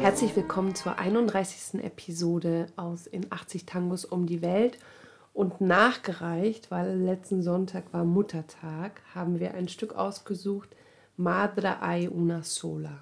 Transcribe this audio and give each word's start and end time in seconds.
Herzlich 0.00 0.34
willkommen 0.34 0.74
zur 0.74 0.98
31. 0.98 1.84
Episode 1.84 2.66
aus 2.76 3.06
In 3.06 3.26
80 3.30 3.66
Tangos 3.66 4.04
um 4.04 4.26
die 4.26 4.42
Welt. 4.42 4.78
Und 5.32 5.60
nachgereicht, 5.60 6.70
weil 6.70 6.98
letzten 6.98 7.42
Sonntag 7.42 7.92
war 7.92 8.04
Muttertag, 8.04 9.00
haben 9.14 9.38
wir 9.38 9.54
ein 9.54 9.68
Stück 9.68 9.94
ausgesucht, 9.94 10.68
Madre 11.16 11.80
hay 11.80 12.08
una 12.08 12.42
sola 12.42 12.98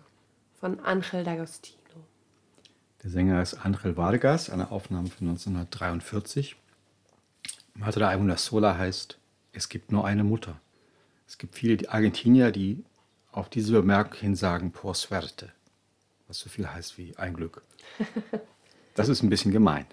von 0.60 0.80
Angel 0.80 1.24
D'Agostino. 1.24 1.76
Der 3.02 3.10
Sänger 3.10 3.40
ist 3.40 3.54
Angel 3.64 3.96
Vargas, 3.96 4.50
eine 4.50 4.70
Aufnahme 4.70 5.08
von 5.08 5.28
1943. 5.28 6.56
Madre 7.74 8.08
hay 8.08 8.16
una 8.16 8.36
sola 8.36 8.76
heißt, 8.76 9.18
es 9.52 9.68
gibt 9.68 9.92
nur 9.92 10.04
eine 10.04 10.24
Mutter. 10.24 10.60
Es 11.26 11.38
gibt 11.38 11.54
viele 11.54 11.88
Argentinier, 11.90 12.50
die 12.50 12.84
auf 13.32 13.48
diese 13.48 13.72
Bemerkung 13.72 14.14
hin 14.14 14.34
sagen, 14.34 14.72
por 14.72 14.94
suerte 14.94 15.52
was 16.28 16.38
so 16.38 16.48
viel 16.48 16.68
heißt 16.68 16.98
wie 16.98 17.16
ein 17.16 17.34
Glück. 17.34 17.62
Das 18.94 19.08
ist 19.08 19.22
ein 19.22 19.30
bisschen 19.30 19.52
gemein. 19.52 19.86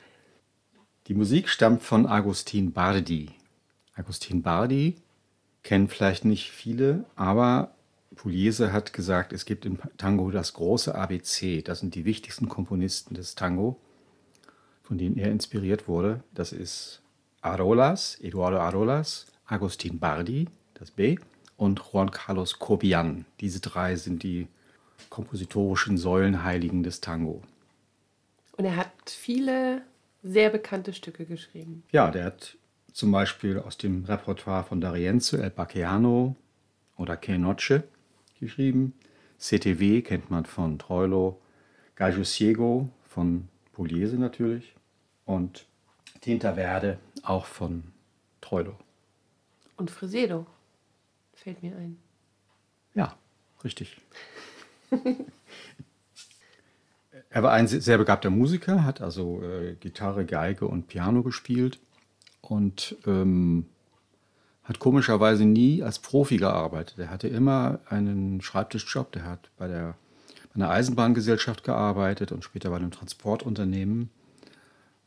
Die 1.07 1.13
Musik 1.13 1.49
stammt 1.49 1.83
von 1.83 2.07
Agustin 2.07 2.73
Bardi. 2.73 3.29
Agustin 3.93 4.41
Bardi 4.41 4.95
kennen 5.61 5.87
vielleicht 5.87 6.25
nicht 6.25 6.49
viele, 6.49 7.05
aber 7.15 7.75
Pugliese 8.15 8.73
hat 8.73 8.91
gesagt, 8.91 9.31
es 9.31 9.45
gibt 9.45 9.67
im 9.67 9.77
Tango 9.97 10.31
das 10.31 10.53
große 10.53 10.95
ABC. 10.95 11.61
Das 11.61 11.81
sind 11.81 11.93
die 11.93 12.05
wichtigsten 12.05 12.49
Komponisten 12.49 13.13
des 13.13 13.35
Tango, 13.35 13.79
von 14.81 14.97
denen 14.97 15.15
er 15.15 15.29
inspiriert 15.29 15.87
wurde. 15.87 16.23
Das 16.33 16.51
ist 16.51 17.03
Arolas, 17.41 18.17
Eduardo 18.21 18.57
Arolas, 18.57 19.27
Agustin 19.45 19.99
Bardi, 19.99 20.47
das 20.73 20.89
B, 20.89 21.19
und 21.55 21.83
Juan 21.93 22.09
Carlos 22.09 22.57
Cobian. 22.57 23.25
Diese 23.41 23.59
drei 23.59 23.95
sind 23.95 24.23
die 24.23 24.47
kompositorischen 25.11 25.99
Säulenheiligen 25.99 26.81
des 26.81 26.99
Tango. 26.99 27.43
Und 28.57 28.65
er 28.65 28.75
hat 28.75 28.91
viele 29.05 29.83
sehr 30.25 30.49
bekannte 30.49 30.93
Stücke 30.93 31.25
geschrieben. 31.25 31.83
Ja, 31.91 32.09
der 32.09 32.25
hat 32.25 32.57
zum 32.91 33.11
Beispiel 33.11 33.59
aus 33.59 33.77
dem 33.77 34.05
Repertoire 34.05 34.63
von 34.63 34.81
D'Arienzo, 34.81 35.37
El 35.37 35.51
Baciano 35.51 36.35
oder 36.97 37.15
Que 37.15 37.37
Noche 37.37 37.83
geschrieben. 38.39 38.93
CTW 39.37 40.01
kennt 40.01 40.31
man 40.31 40.45
von 40.45 40.79
Troilo, 40.79 41.39
Gallo 41.95 42.23
Ciego 42.23 42.89
von 43.07 43.47
Pugliese 43.73 44.17
natürlich 44.17 44.73
und 45.25 45.67
Tinta 46.21 46.53
Verde 46.53 46.97
auch 47.21 47.45
von 47.45 47.83
Troilo. 48.41 48.75
Und 49.77 49.91
Fresedo 49.91 50.47
fällt 51.33 51.61
mir 51.61 51.75
ein. 51.75 51.97
Ja, 52.95 53.15
richtig 53.63 53.97
er 57.29 57.43
war 57.43 57.51
ein 57.51 57.67
sehr 57.67 57.97
begabter 57.97 58.29
Musiker, 58.29 58.83
hat 58.83 59.01
also 59.01 59.41
äh, 59.41 59.75
Gitarre, 59.75 60.25
Geige 60.25 60.67
und 60.67 60.87
Piano 60.87 61.23
gespielt 61.23 61.79
und 62.41 62.95
ähm, 63.05 63.65
hat 64.63 64.79
komischerweise 64.79 65.45
nie 65.45 65.83
als 65.83 65.99
Profi 65.99 66.37
gearbeitet. 66.37 66.97
Er 66.97 67.09
hatte 67.09 67.27
immer 67.27 67.79
einen 67.89 68.41
Schreibtischjob, 68.41 69.11
der 69.11 69.25
hat 69.25 69.49
bei, 69.57 69.67
der, 69.67 69.95
bei 70.53 70.55
einer 70.55 70.69
Eisenbahngesellschaft 70.69 71.63
gearbeitet 71.63 72.31
und 72.31 72.43
später 72.43 72.69
bei 72.69 72.77
einem 72.77 72.91
Transportunternehmen. 72.91 74.09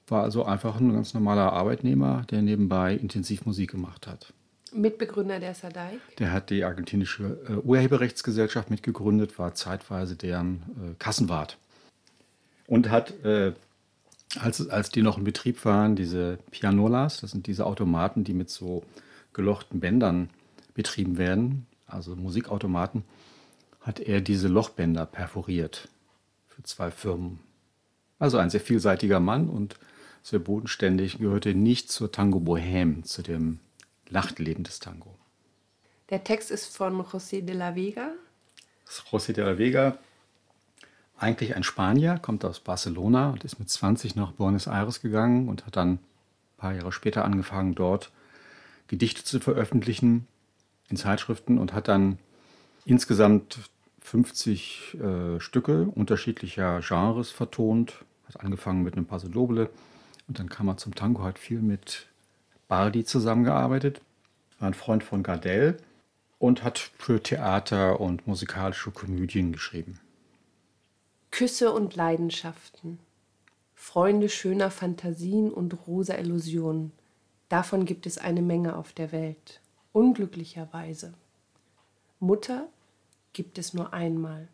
War 0.06 0.22
also 0.22 0.44
einfach 0.44 0.80
ein 0.80 0.92
ganz 0.92 1.12
normaler 1.12 1.52
Arbeitnehmer, 1.52 2.24
der 2.30 2.41
nebenbei 2.41 2.94
intensiv 2.94 3.44
Musik 3.44 3.72
gemacht 3.72 4.06
hat. 4.06 4.32
Mitbegründer 4.72 5.41
der 5.41 5.54
SADAIC. 5.54 6.00
Der 6.18 6.32
hat 6.32 6.50
die 6.50 6.64
argentinische 6.64 7.38
äh, 7.48 7.52
Urheberrechtsgesellschaft 7.54 8.70
mitgegründet, 8.70 9.38
war 9.38 9.54
zeitweise 9.54 10.16
deren 10.16 10.62
äh, 10.92 10.94
Kassenwart. 10.98 11.58
Und 12.68 12.90
hat, 12.90 13.24
äh, 13.24 13.54
als, 14.38 14.68
als 14.68 14.90
die 14.90 15.02
noch 15.02 15.18
in 15.18 15.24
Betrieb 15.24 15.64
waren, 15.64 15.96
diese 15.96 16.38
Pianolas, 16.52 17.20
das 17.20 17.32
sind 17.32 17.48
diese 17.48 17.66
Automaten, 17.66 18.22
die 18.22 18.34
mit 18.34 18.50
so 18.50 18.84
gelochten 19.32 19.80
Bändern 19.80 20.30
betrieben 20.74 21.18
werden, 21.18 21.66
also 21.86 22.14
Musikautomaten, 22.14 23.02
hat 23.80 23.98
er 23.98 24.20
diese 24.20 24.48
Lochbänder 24.48 25.06
perforiert 25.06 25.88
für 26.46 26.62
zwei 26.62 26.90
Firmen. 26.90 27.40
Also 28.18 28.38
ein 28.38 28.50
sehr 28.50 28.60
vielseitiger 28.60 29.18
Mann 29.18 29.48
und 29.48 29.76
sehr 30.22 30.38
bodenständig, 30.38 31.18
gehörte 31.18 31.54
nicht 31.54 31.90
zur 31.90 32.12
Tango 32.12 32.38
Bohème, 32.38 33.02
zu 33.02 33.22
dem 33.22 33.60
Nachtleben 34.10 34.64
des 34.64 34.78
Tango. 34.78 35.14
Der 36.10 36.24
Text 36.24 36.50
ist 36.50 36.76
von 36.76 37.00
José 37.00 37.42
de 37.42 37.54
la 37.54 37.74
Vega. 37.74 38.12
José 39.10 39.32
de 39.32 39.44
la 39.44 39.56
Vega, 39.56 39.98
eigentlich 41.18 41.56
ein 41.56 41.64
Spanier, 41.64 42.18
kommt 42.20 42.44
aus 42.44 42.60
Barcelona 42.60 43.30
und 43.30 43.44
ist 43.44 43.58
mit 43.58 43.68
20 43.68 44.16
nach 44.16 44.32
Buenos 44.32 44.66
Aires 44.66 45.00
gegangen 45.00 45.48
und 45.48 45.66
hat 45.66 45.76
dann 45.76 45.94
ein 45.94 46.00
paar 46.56 46.72
Jahre 46.72 46.92
später 46.92 47.24
angefangen, 47.24 47.74
dort 47.74 48.10
Gedichte 48.86 49.24
zu 49.24 49.40
veröffentlichen 49.40 50.26
in 50.88 50.96
Zeitschriften 50.96 51.58
und 51.58 51.72
hat 51.72 51.88
dann 51.88 52.18
insgesamt 52.84 53.58
50 54.00 54.96
äh, 55.00 55.40
Stücke 55.40 55.84
unterschiedlicher 55.94 56.80
Genres 56.80 57.30
vertont. 57.30 58.04
Hat 58.26 58.40
angefangen 58.40 58.82
mit 58.82 58.94
einem 58.94 59.06
Paso 59.06 59.28
Doble 59.28 59.70
und 60.26 60.38
dann 60.38 60.48
kam 60.48 60.68
er 60.68 60.76
zum 60.76 60.94
Tango, 60.94 61.24
hat 61.24 61.38
viel 61.38 61.60
mit 61.60 62.06
Bardi 62.68 63.04
zusammengearbeitet, 63.04 64.00
war 64.58 64.68
ein 64.68 64.74
Freund 64.74 65.02
von 65.02 65.22
Gardel 65.22 65.78
und 66.38 66.62
hat 66.62 66.78
für 66.98 67.22
Theater 67.22 68.00
und 68.00 68.26
musikalische 68.26 68.90
Komödien 68.90 69.52
geschrieben. 69.52 69.98
Küsse 71.31 71.72
und 71.72 71.94
Leidenschaften, 71.94 72.99
Freunde 73.75 74.28
schöner 74.28 74.71
Fantasien 74.71 75.53
und 75.53 75.87
rosa 75.87 76.16
Illusionen, 76.16 76.93
davon 77.49 77.84
gibt 77.84 78.06
es 78.06 78.19
eine 78.19 78.43
Menge 78.43 78.77
auf 78.77 78.93
der 78.93 79.12
Welt, 79.12 79.61
unglücklicherweise. 79.93 81.15
Mutter 82.19 82.69
gibt 83.33 83.59
es 83.59 83.75
nur 83.75 83.93
einmal. 83.93 84.49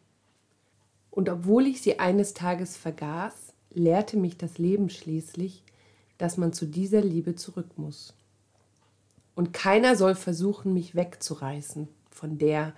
Und 1.10 1.28
obwohl 1.28 1.66
ich 1.66 1.80
sie 1.80 2.00
eines 2.00 2.34
Tages 2.34 2.76
vergaß, 2.76 3.54
lehrte 3.72 4.16
mich 4.16 4.36
das 4.36 4.58
Leben 4.58 4.90
schließlich, 4.90 5.62
dass 6.18 6.36
man 6.36 6.52
zu 6.52 6.66
dieser 6.66 7.00
Liebe 7.00 7.34
zurück 7.34 7.76
muss. 7.76 8.14
Und 9.34 9.52
keiner 9.52 9.96
soll 9.96 10.14
versuchen, 10.14 10.74
mich 10.74 10.94
wegzureißen 10.94 11.88
von 12.10 12.38
der, 12.38 12.74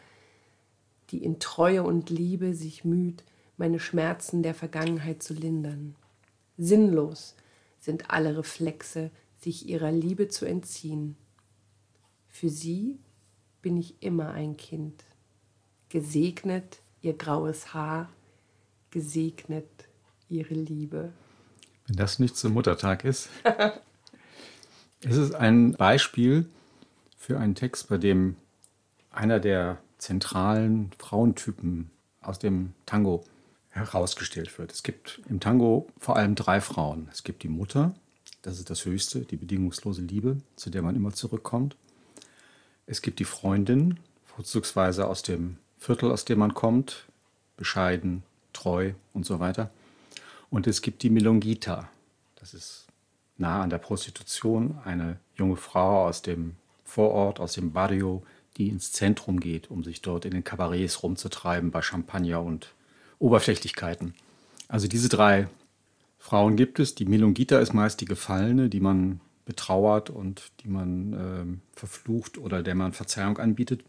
die 1.11 1.23
in 1.25 1.39
Treue 1.39 1.83
und 1.83 2.11
Liebe 2.11 2.55
sich 2.55 2.85
müht, 2.85 3.25
meine 3.57 3.81
Schmerzen 3.81 4.43
der 4.43 4.55
Vergangenheit 4.55 5.23
zu 5.23 5.35
lindern. 5.35 5.95
Sinnlos 6.59 7.35
sind 7.79 8.11
alle 8.11 8.37
Reflexe, 8.37 9.11
sich 9.39 9.69
ihrer 9.69 9.93
Liebe 9.93 10.29
zu 10.29 10.45
entziehen. 10.45 11.17
Für 12.29 12.49
sie 12.49 12.99
bin 13.63 13.77
ich 13.77 14.03
immer 14.03 14.33
ein 14.33 14.57
Kind. 14.57 15.05
Gesegnet 15.89 16.81
ihr 17.01 17.15
graues 17.15 17.73
Haar, 17.75 18.09
gesegnet 18.91 19.69
ihre 20.29 20.55
Liebe. 20.55 21.13
Wenn 21.87 21.97
das 21.97 22.19
nicht 22.19 22.37
zum 22.37 22.55
Muttertag 22.55 23.05
ist. 23.05 23.29
es 25.01 25.17
ist 25.17 25.35
ein 25.35 25.73
Beispiel 25.73 26.47
für 27.17 27.39
einen 27.39 27.55
Text, 27.55 27.89
bei 27.89 27.99
dem 27.99 28.37
einer 29.11 29.41
der 29.41 29.79
zentralen 29.99 30.91
Frauentypen 30.99 31.91
aus 32.21 32.39
dem 32.39 32.75
Tango 32.85 33.25
herausgestellt 33.77 34.59
wird. 34.59 34.73
Es 34.73 34.83
gibt 34.83 35.21
im 35.29 35.41
Tango 35.41 35.89
vor 35.99 36.17
allem 36.17 36.35
drei 36.35 36.61
Frauen. 36.61 37.09
Es 37.13 37.23
gibt 37.25 37.43
die 37.43 37.49
Mutter, 37.49 37.95
das 38.43 38.59
ist 38.59 38.71
das 38.71 38.85
Höchste, 38.85 39.21
die 39.21 39.37
bedingungslose 39.37 40.03
Liebe, 40.03 40.39
zu 40.57 40.71
der 40.71 40.83
man 40.83 40.97
immer 40.97 41.13
zurückkommt. 41.13 41.77
Es 42.87 43.03
gibt 43.03 43.19
die 43.19 43.25
Freundin, 43.25 43.99
vorzugsweise 44.25 45.07
aus 45.07 45.23
dem 45.23 45.57
Viertel, 45.79 46.11
aus 46.13 46.25
dem 46.25 46.39
man 46.39 46.55
kommt, 46.55 47.07
bescheiden, 47.57 48.23
treu 48.53 48.93
und 49.13 49.27
so 49.27 49.41
weiter. 49.41 49.71
Und 50.51 50.67
es 50.67 50.81
gibt 50.83 51.03
die 51.03 51.11
Melongita. 51.11 51.89
Das 52.37 52.55
ist 52.55 52.87
nah 53.37 53.63
an 53.63 53.71
der 53.71 53.79
Prostitution. 53.79 54.79
Eine 54.85 55.19
junge 55.35 55.57
Frau 55.57 56.07
aus 56.07 56.23
dem 56.23 56.55
Vorort, 56.85 57.41
aus 57.41 57.55
dem 57.55 57.73
Barrio, 57.73 58.23
die 58.57 58.69
ins 58.69 58.93
Zentrum 58.93 59.41
geht, 59.41 59.71
um 59.71 59.85
sich 59.85 60.03
dort 60.03 60.25
in 60.25 60.31
den 60.31 60.45
Kabarets 60.45 61.03
rumzutreiben 61.03 61.71
bei 61.71 61.83
Champagner 61.83 62.43
und 62.43 62.73
Oberflächlichkeiten. 63.19 64.15
Also 64.69 64.89
diese 64.89 65.09
drei 65.09 65.49
Frauen 66.19 66.57
gibt 66.57 66.79
es. 66.79 66.95
Die 66.95 67.07
Melongita 67.07 67.59
ist 67.59 67.73
meist 67.73 68.01
die 68.01 68.05
Gefallene, 68.05 68.69
die 68.69 68.81
man 68.81 69.21
betrauert 69.45 70.11
und 70.11 70.51
die 70.61 70.69
man 70.69 71.13
äh, 71.13 71.79
verflucht 71.79 72.37
oder 72.37 72.63
der 72.63 72.75
man 72.75 72.93
Verzeihung 72.93 73.39
anbietet. 73.39 73.85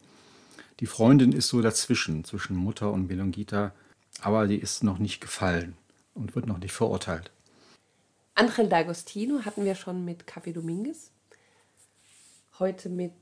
Die 0.80 0.86
Freundin 0.86 1.32
ist 1.32 1.48
so 1.48 1.62
dazwischen, 1.62 2.24
zwischen 2.24 2.56
Mutter 2.56 2.92
und 2.92 3.08
Melongita, 3.08 3.74
aber 4.22 4.48
die 4.48 4.58
ist 4.58 4.84
noch 4.84 5.00
nicht 5.00 5.20
gefallen 5.20 5.76
und 6.14 6.36
wird 6.36 6.46
noch 6.46 6.60
nicht 6.60 6.74
verurteilt. 6.74 7.32
Angel 8.36 8.68
D'Agostino 8.68 9.46
hatten 9.46 9.66
wir 9.66 9.74
schon 9.74 10.06
mit 10.06 10.26
Café 10.26 10.54
Dominguez. 10.54 11.10
Heute 12.60 12.90
mit 12.90 13.14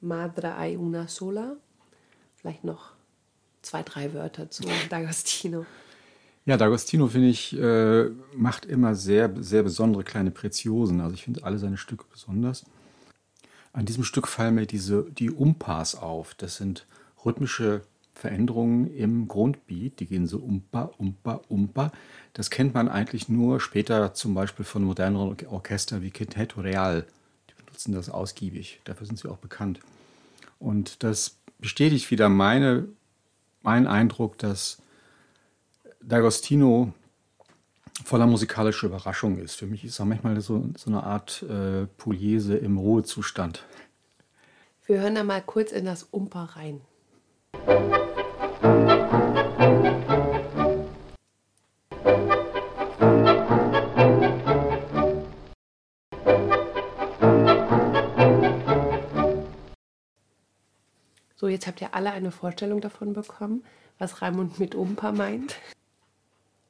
Madre 0.00 0.56
hay 0.56 0.76
una 0.76 1.08
sola. 1.08 1.56
Vielleicht 2.36 2.62
noch 2.62 2.92
zwei, 3.62 3.82
drei 3.82 4.12
Wörter 4.14 4.50
zu 4.50 4.62
D'Agostino. 4.90 5.64
Ja, 6.44 6.56
D'Agostino, 6.56 7.08
finde 7.08 7.28
ich, 7.28 7.56
äh, 7.56 8.10
macht 8.34 8.66
immer 8.66 8.94
sehr, 8.94 9.32
sehr 9.38 9.62
besondere 9.62 10.02
kleine 10.02 10.32
Preziosen. 10.32 11.00
Also 11.00 11.14
ich 11.14 11.22
finde 11.22 11.44
alle 11.44 11.58
seine 11.58 11.76
Stücke 11.76 12.04
besonders. 12.10 12.64
An 13.72 13.86
diesem 13.86 14.04
Stück 14.04 14.28
fallen 14.28 14.56
mir 14.56 14.66
diese, 14.66 15.04
die 15.10 15.30
Umpas 15.30 15.94
auf. 15.94 16.34
Das 16.34 16.56
sind 16.56 16.86
rhythmische 17.24 17.82
Veränderungen 18.12 18.92
im 18.92 19.28
Grundbeat. 19.28 20.00
Die 20.00 20.06
gehen 20.06 20.26
so 20.26 20.38
umpa, 20.38 20.90
umpa, 20.98 21.40
umpa. 21.48 21.92
Das 22.34 22.50
kennt 22.50 22.74
man 22.74 22.88
eigentlich 22.88 23.28
nur 23.28 23.60
später 23.60 24.12
zum 24.12 24.34
Beispiel 24.34 24.64
von 24.64 24.84
moderneren 24.84 25.36
Orchestern 25.46 26.02
wie 26.02 26.10
Quinteto 26.10 26.60
Real. 26.60 27.06
Die 27.48 27.54
benutzen 27.54 27.92
das 27.92 28.10
ausgiebig. 28.10 28.80
Dafür 28.84 29.06
sind 29.06 29.18
sie 29.18 29.30
auch 29.30 29.38
bekannt. 29.38 29.80
Und 30.58 31.02
das 31.02 31.38
bestätigt 31.58 32.10
wieder 32.10 32.28
meine, 32.28 32.88
meinen 33.62 33.86
Eindruck, 33.86 34.38
dass 34.38 34.78
D'Agostino 36.02 36.92
voller 38.04 38.26
musikalischer 38.26 38.88
Überraschung 38.88 39.38
ist. 39.38 39.54
Für 39.54 39.66
mich 39.66 39.84
ist 39.84 39.98
er 39.98 40.04
manchmal 40.04 40.40
so, 40.40 40.68
so 40.76 40.90
eine 40.90 41.04
Art 41.04 41.42
äh, 41.42 41.86
Pugliese 41.96 42.56
im 42.56 42.78
Ruhezustand. 42.78 43.64
Wir 44.86 45.00
hören 45.00 45.14
da 45.14 45.22
mal 45.22 45.42
kurz 45.42 45.72
in 45.72 45.84
das 45.84 46.02
Umpa 46.02 46.44
rein. 46.56 46.80
So, 61.42 61.48
jetzt 61.48 61.66
habt 61.66 61.80
ihr 61.80 61.92
alle 61.92 62.12
eine 62.12 62.30
Vorstellung 62.30 62.80
davon 62.80 63.14
bekommen, 63.14 63.64
was 63.98 64.22
Raimund 64.22 64.60
mit 64.60 64.76
Umpa 64.76 65.10
meint. 65.10 65.56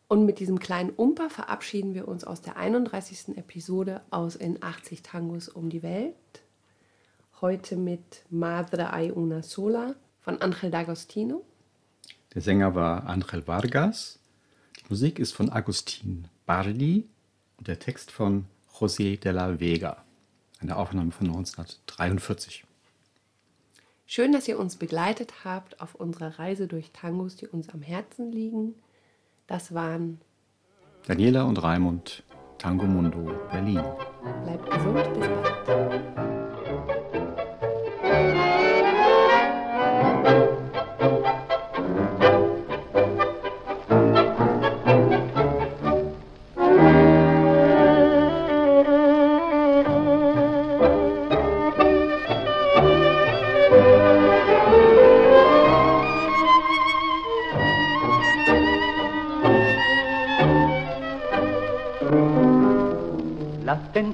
Und 0.08 0.24
mit 0.24 0.38
diesem 0.38 0.60
kleinen 0.60 0.88
Umpa 0.88 1.28
verabschieden 1.28 1.92
wir 1.92 2.08
uns 2.08 2.24
aus 2.24 2.40
der 2.40 2.56
31. 2.56 3.36
Episode 3.36 4.00
aus 4.08 4.34
in 4.34 4.62
80 4.62 5.02
Tangos 5.02 5.50
um 5.50 5.68
die 5.68 5.82
Welt. 5.82 6.14
Heute 7.42 7.76
mit 7.76 8.24
Madre 8.30 8.90
hay 8.92 9.12
una 9.12 9.42
sola 9.42 9.94
von 10.22 10.40
Angel 10.40 10.70
D'Agostino. 10.70 11.42
Der 12.32 12.40
Sänger 12.40 12.74
war 12.74 13.06
Angel 13.06 13.46
Vargas. 13.46 14.20
Die 14.80 14.88
Musik 14.88 15.18
ist 15.18 15.32
von 15.32 15.50
Agustin 15.50 16.28
Bardi 16.46 17.06
und 17.58 17.68
der 17.68 17.78
Text 17.78 18.10
von 18.10 18.46
José 18.80 19.20
de 19.20 19.32
la 19.32 19.60
Vega. 19.60 20.02
Eine 20.60 20.78
Aufnahme 20.78 21.12
von 21.12 21.26
1943. 21.26 22.64
Schön, 24.14 24.32
dass 24.32 24.46
ihr 24.46 24.58
uns 24.58 24.76
begleitet 24.76 25.42
habt 25.42 25.80
auf 25.80 25.94
unserer 25.94 26.38
Reise 26.38 26.68
durch 26.68 26.92
Tangos, 26.92 27.34
die 27.34 27.46
uns 27.46 27.70
am 27.70 27.80
Herzen 27.80 28.30
liegen. 28.30 28.74
Das 29.46 29.72
waren 29.72 30.20
Daniela 31.06 31.44
und 31.44 31.62
Raimund, 31.62 32.22
Tango 32.58 32.84
Mundo, 32.84 33.32
Berlin. 33.50 33.82
Bleibt 34.44 34.70
gesund, 34.70 35.14
bis 35.14 35.28
bald. 35.64 36.11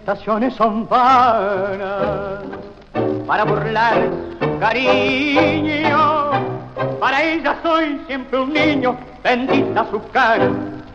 Tentaciones 0.08 0.54
son 0.54 0.88
vanas 0.88 2.42
para 3.26 3.44
burlar 3.44 4.08
su 4.40 4.58
cariño. 4.58 6.30
Para 6.98 7.22
ella 7.22 7.54
soy 7.62 8.00
siempre 8.06 8.40
un 8.40 8.54
niño, 8.54 8.96
bendita 9.22 9.86
su 9.90 10.00
cara, 10.10 10.48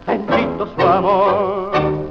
bendito 0.07 0.67
su 0.75 0.87
amor. 0.87 2.02